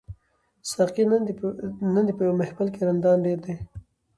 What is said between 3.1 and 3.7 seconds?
ډیر دي